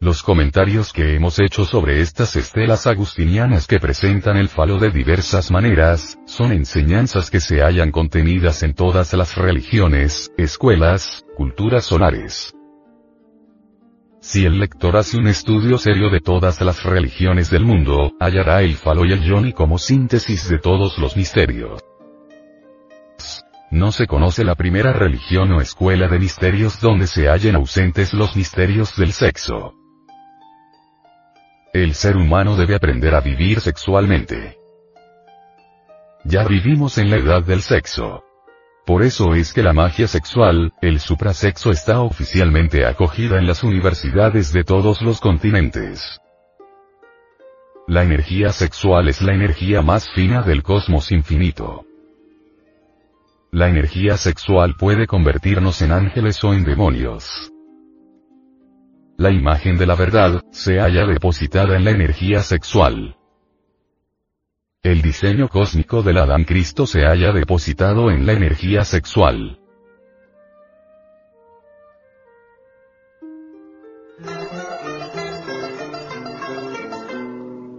Los 0.00 0.22
comentarios 0.22 0.92
que 0.92 1.16
hemos 1.16 1.40
hecho 1.40 1.64
sobre 1.64 2.00
estas 2.00 2.36
estelas 2.36 2.86
agustinianas 2.86 3.66
que 3.66 3.80
presentan 3.80 4.36
el 4.36 4.48
falo 4.48 4.78
de 4.78 4.90
diversas 4.90 5.50
maneras, 5.50 6.20
son 6.24 6.52
enseñanzas 6.52 7.30
que 7.30 7.40
se 7.40 7.62
hallan 7.62 7.90
contenidas 7.90 8.62
en 8.62 8.74
todas 8.74 9.12
las 9.14 9.36
religiones, 9.36 10.32
escuelas, 10.38 11.24
culturas 11.36 11.84
solares. 11.84 12.54
Si 14.20 14.44
el 14.44 14.60
lector 14.60 14.96
hace 14.96 15.16
un 15.16 15.26
estudio 15.26 15.78
serio 15.78 16.10
de 16.10 16.20
todas 16.20 16.60
las 16.60 16.84
religiones 16.84 17.50
del 17.50 17.64
mundo, 17.64 18.12
hallará 18.20 18.62
el 18.62 18.76
falo 18.76 19.04
y 19.04 19.10
el 19.10 19.22
yoni 19.22 19.52
como 19.52 19.78
síntesis 19.78 20.48
de 20.48 20.60
todos 20.60 20.96
los 20.98 21.16
misterios. 21.16 21.82
No 23.72 23.90
se 23.90 24.06
conoce 24.06 24.44
la 24.44 24.54
primera 24.54 24.92
religión 24.92 25.50
o 25.52 25.60
escuela 25.60 26.06
de 26.06 26.20
misterios 26.20 26.80
donde 26.80 27.08
se 27.08 27.28
hallen 27.28 27.56
ausentes 27.56 28.14
los 28.14 28.36
misterios 28.36 28.96
del 28.96 29.12
sexo. 29.12 29.77
El 31.72 31.94
ser 31.94 32.16
humano 32.16 32.56
debe 32.56 32.74
aprender 32.74 33.14
a 33.14 33.20
vivir 33.20 33.60
sexualmente. 33.60 34.56
Ya 36.24 36.44
vivimos 36.44 36.96
en 36.96 37.10
la 37.10 37.16
edad 37.16 37.42
del 37.42 37.60
sexo. 37.60 38.24
Por 38.86 39.02
eso 39.02 39.34
es 39.34 39.52
que 39.52 39.62
la 39.62 39.74
magia 39.74 40.08
sexual, 40.08 40.72
el 40.80 40.98
suprasexo 40.98 41.70
está 41.70 42.00
oficialmente 42.00 42.86
acogida 42.86 43.38
en 43.38 43.46
las 43.46 43.62
universidades 43.62 44.50
de 44.50 44.64
todos 44.64 45.02
los 45.02 45.20
continentes. 45.20 46.18
La 47.86 48.02
energía 48.02 48.50
sexual 48.50 49.08
es 49.08 49.20
la 49.20 49.34
energía 49.34 49.82
más 49.82 50.08
fina 50.08 50.40
del 50.40 50.62
cosmos 50.62 51.12
infinito. 51.12 51.84
La 53.50 53.68
energía 53.68 54.16
sexual 54.16 54.74
puede 54.78 55.06
convertirnos 55.06 55.82
en 55.82 55.92
ángeles 55.92 56.42
o 56.44 56.54
en 56.54 56.64
demonios. 56.64 57.52
La 59.20 59.32
imagen 59.32 59.76
de 59.76 59.84
la 59.84 59.96
verdad, 59.96 60.44
se 60.52 60.78
halla 60.78 61.04
depositada 61.04 61.76
en 61.76 61.84
la 61.84 61.90
energía 61.90 62.40
sexual. 62.40 63.16
El 64.80 65.02
diseño 65.02 65.48
cósmico 65.48 66.04
del 66.04 66.18
Adán 66.18 66.44
Cristo 66.44 66.86
se 66.86 67.00
halla 67.00 67.32
depositado 67.32 68.12
en 68.12 68.26
la 68.26 68.34
energía 68.34 68.84
sexual. 68.84 69.58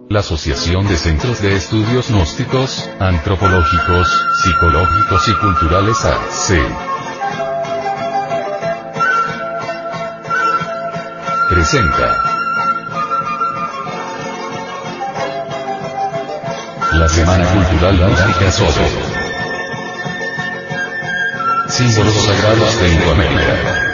La 0.09 0.19
Asociación 0.19 0.89
de 0.89 0.97
Centros 0.97 1.41
de 1.41 1.55
Estudios 1.55 2.11
Gnósticos, 2.11 2.89
Antropológicos, 2.99 4.09
Psicológicos 4.43 5.29
y 5.29 5.33
Culturales 5.35 6.03
AC. 6.03 6.88
Presenta 11.59 12.15
la 16.93 17.09
Semana 17.09 17.45
Cultural 17.47 17.97
Gnóstica 17.97 18.49
Soto. 18.49 18.81
Símbolos 21.67 22.13
sagrados 22.13 22.79
de 22.79 22.89
Indoamérica. 22.93 23.88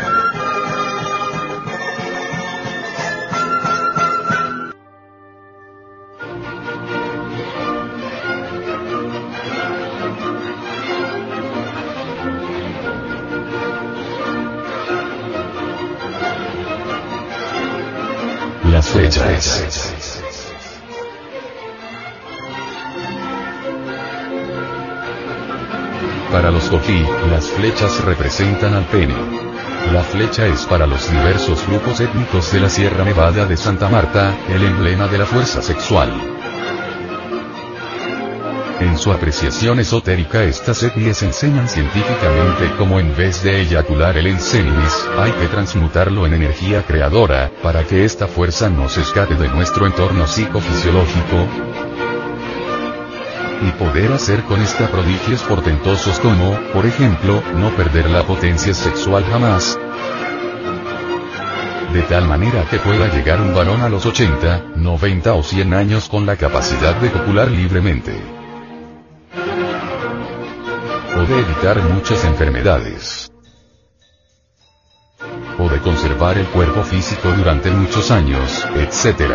Para 26.32 26.52
los 26.52 26.70
Coquí, 26.70 27.06
las 27.30 27.46
flechas 27.46 28.04
representan 28.04 28.74
al 28.74 28.86
pene. 28.86 29.16
La 29.94 30.04
flecha 30.04 30.46
es 30.48 30.66
para 30.66 30.88
los 30.88 31.10
diversos 31.10 31.66
grupos 31.68 32.00
étnicos 32.00 32.52
de 32.52 32.60
la 32.60 32.70
Sierra 32.70 33.04
Nevada 33.04 33.46
de 33.46 33.56
Santa 33.56 33.88
Marta, 33.90 34.34
el 34.50 34.64
emblema 34.64 35.08
de 35.08 35.18
la 35.18 35.26
fuerza 35.26 35.62
sexual. 35.62 36.35
En 38.80 38.98
su 38.98 39.12
apreciación 39.12 39.80
esotérica 39.80 40.44
estas 40.44 40.84
etnias 40.84 41.24
enseñan 41.24 41.70
científicamente 41.70 42.72
cómo 42.78 43.00
en 43.00 43.16
vez 43.16 43.42
de 43.42 43.62
eyacular 43.62 44.18
el 44.18 44.28
ensenis, 44.28 45.08
hay 45.18 45.32
que 45.32 45.48
transmutarlo 45.48 46.26
en 46.26 46.34
energía 46.34 46.84
creadora, 46.84 47.52
para 47.64 47.86
que 47.86 48.04
esta 48.04 48.28
fuerza 48.28 48.70
no 48.70 48.90
se 48.90 49.02
escape 49.02 49.36
de 49.36 49.48
nuestro 49.48 49.86
entorno 49.86 50.28
psicofisiológico. 50.28 51.48
y 53.62 53.72
poder 53.72 54.12
hacer 54.12 54.44
con 54.44 54.62
esta 54.62 54.92
prodigios 54.92 55.42
portentosos 55.44 56.20
como, 56.20 56.60
por 56.74 56.86
ejemplo, 56.86 57.42
no 57.56 57.70
perder 57.70 58.10
la 58.10 58.24
potencia 58.24 58.74
sexual 58.74 59.24
jamás, 59.24 59.80
de 61.94 62.02
tal 62.04 62.28
manera 62.28 62.66
que 62.70 62.78
pueda 62.80 63.08
llegar 63.08 63.40
un 63.40 63.56
varón 63.56 63.82
a 63.82 63.88
los 63.88 64.06
80, 64.06 64.74
90 64.76 65.34
o 65.34 65.42
100 65.42 65.74
años 65.74 66.10
con 66.10 66.26
la 66.26 66.36
capacidad 66.36 66.94
de 66.96 67.10
copular 67.10 67.50
libremente. 67.50 68.35
O 71.18 71.26
de 71.26 71.40
evitar 71.40 71.82
muchas 71.82 72.26
enfermedades. 72.26 73.32
O 75.58 75.70
de 75.70 75.80
conservar 75.80 76.38
el 76.38 76.46
cuerpo 76.48 76.84
físico 76.84 77.30
durante 77.32 77.72
muchos 77.72 78.12
años, 78.12 78.66
etc. 78.76 79.32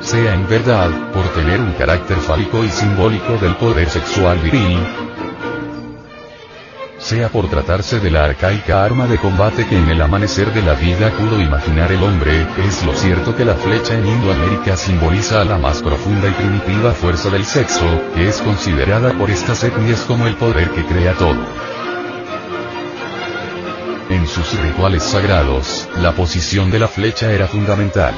Sea 0.00 0.34
en 0.34 0.48
verdad, 0.48 0.88
por 1.12 1.26
tener 1.34 1.60
un 1.60 1.72
carácter 1.72 2.16
fálico 2.18 2.64
y 2.64 2.68
simbólico 2.68 3.38
del 3.38 3.56
poder 3.56 3.90
sexual 3.90 4.38
viril, 4.38 4.78
sea 7.00 7.28
por 7.30 7.48
tratarse 7.48 7.98
de 7.98 8.10
la 8.10 8.24
arcaica 8.24 8.84
arma 8.84 9.06
de 9.06 9.18
combate 9.18 9.66
que 9.66 9.76
en 9.76 9.88
el 9.88 10.00
amanecer 10.00 10.52
de 10.52 10.62
la 10.62 10.74
vida 10.74 11.10
pudo 11.10 11.40
imaginar 11.40 11.90
el 11.90 12.02
hombre, 12.02 12.46
es 12.66 12.84
lo 12.84 12.94
cierto 12.94 13.34
que 13.34 13.44
la 13.44 13.54
flecha 13.54 13.94
en 13.94 14.06
Indoamérica 14.06 14.76
simboliza 14.76 15.40
a 15.40 15.44
la 15.44 15.58
más 15.58 15.82
profunda 15.82 16.28
y 16.28 16.32
primitiva 16.32 16.92
fuerza 16.92 17.30
del 17.30 17.44
sexo, 17.44 17.86
que 18.14 18.28
es 18.28 18.40
considerada 18.42 19.12
por 19.14 19.30
estas 19.30 19.64
etnias 19.64 20.02
como 20.02 20.26
el 20.26 20.36
poder 20.36 20.70
que 20.70 20.84
crea 20.84 21.14
todo. 21.14 21.38
En 24.10 24.26
sus 24.26 24.60
rituales 24.60 25.02
sagrados, 25.02 25.88
la 25.98 26.12
posición 26.12 26.70
de 26.70 26.80
la 26.80 26.88
flecha 26.88 27.32
era 27.32 27.46
fundamental. 27.46 28.14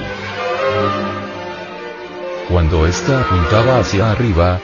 Cuando 2.49 2.87
ésta 2.87 3.21
apuntaba 3.21 3.79
hacia 3.79 4.11
arriba, 4.11 4.61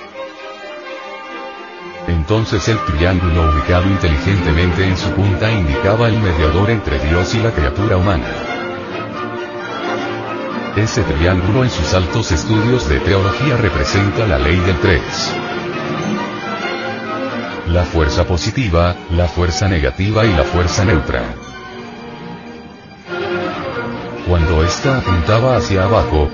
entonces 2.09 2.67
el 2.69 2.79
triángulo 2.85 3.51
ubicado 3.51 3.87
inteligentemente 3.87 4.85
en 4.85 4.97
su 4.97 5.11
punta 5.11 5.51
indicaba 5.51 6.09
el 6.09 6.19
mediador 6.19 6.71
entre 6.71 6.99
Dios 6.99 7.35
y 7.35 7.39
la 7.41 7.53
criatura 7.53 7.99
humana. 7.99 8.27
Ese 10.77 11.03
triángulo 11.03 11.65
en 11.65 11.71
sus 11.71 11.93
altos 11.93 12.33
estudios 12.33 12.89
de 12.89 13.01
teología 13.01 13.57
representa 13.57 14.27
la 14.27 14.39
ley 14.39 14.59
del 14.61 14.77
3. 14.77 15.03
La 17.69 17.85
fuerza 17.85 18.27
positiva, 18.27 18.97
la 19.11 19.29
fuerza 19.29 19.69
negativa 19.69 20.25
y 20.25 20.33
la 20.33 20.45
fuerza 20.45 20.85
neutra. 20.85 21.23
Cuando 24.27 24.65
ésta 24.65 24.99
apuntaba 24.99 25.57
hacia 25.57 25.85
abajo, 25.85 26.31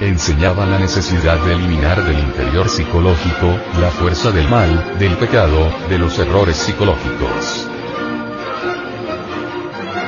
enseñaba 0.00 0.64
la 0.64 0.78
necesidad 0.78 1.38
de 1.44 1.54
eliminar 1.54 2.02
del 2.04 2.18
interior 2.18 2.68
psicológico, 2.68 3.54
la 3.80 3.90
fuerza 3.90 4.30
del 4.30 4.48
mal, 4.48 4.98
del 4.98 5.16
pecado, 5.16 5.70
de 5.88 5.98
los 5.98 6.18
errores 6.18 6.56
psicológicos. 6.56 7.68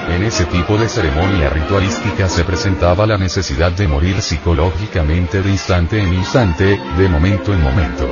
En 0.09 0.23
ese 0.25 0.45
tipo 0.47 0.77
de 0.77 0.89
ceremonia 0.89 1.51
ritualística 1.51 2.29
se 2.29 2.45
presentaba 2.45 3.07
la 3.07 3.19
necesidad 3.19 3.73
de 3.73 3.89
morir 3.89 4.21
psicológicamente 4.21 5.43
de 5.43 5.51
instante 5.51 6.03
en 6.03 6.13
instante, 6.13 6.81
de 6.97 7.09
momento 7.09 7.53
en 7.53 7.63
momento. 7.63 8.09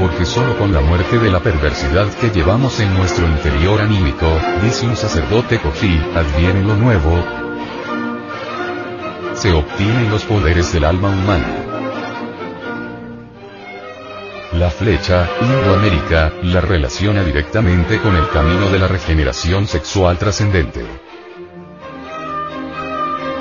Porque 0.00 0.26
solo 0.26 0.58
con 0.58 0.72
la 0.72 0.80
muerte 0.80 1.18
de 1.18 1.30
la 1.30 1.40
perversidad 1.40 2.08
que 2.20 2.30
llevamos 2.30 2.80
en 2.80 2.92
nuestro 2.94 3.26
interior 3.26 3.80
anímico, 3.80 4.26
dice 4.62 4.86
un 4.86 4.96
sacerdote 4.96 5.58
cogí, 5.60 6.00
adviene 6.14 6.62
lo 6.62 6.76
nuevo, 6.76 7.43
se 9.44 9.52
obtienen 9.52 10.08
los 10.08 10.24
poderes 10.24 10.72
del 10.72 10.86
alma 10.86 11.10
humana. 11.10 11.46
La 14.54 14.70
flecha, 14.70 15.28
Indoamérica, 15.38 16.32
la 16.44 16.62
relaciona 16.62 17.22
directamente 17.22 18.00
con 18.00 18.16
el 18.16 18.26
camino 18.30 18.70
de 18.70 18.78
la 18.78 18.88
regeneración 18.88 19.66
sexual 19.66 20.16
trascendente. 20.16 20.86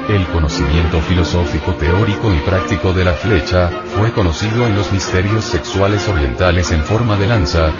El 0.09 0.25
conocimiento 0.27 0.99
filosófico 0.99 1.71
teórico 1.75 2.33
y 2.33 2.39
práctico 2.39 2.91
de 2.91 3.05
la 3.05 3.13
flecha, 3.13 3.69
fue 3.97 4.11
conocido 4.11 4.67
en 4.67 4.75
los 4.75 4.91
misterios 4.91 5.45
sexuales 5.45 6.05
orientales 6.09 6.69
en 6.73 6.83
forma 6.83 7.15
de 7.15 7.27
lanza, 7.27 7.71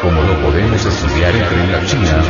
como 0.00 0.22
lo 0.22 0.34
podemos 0.40 0.82
estudiar 0.82 1.36
entre 1.36 1.66
la 1.66 1.84
China, 1.84 2.22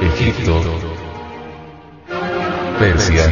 Egipto, 0.00 0.87
Persia, 2.78 3.28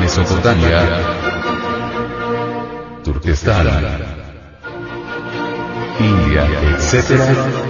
Mesopotamia, 0.00 0.80
Turquestán, 3.04 3.66
India, 6.00 6.44
etc. 6.72 7.69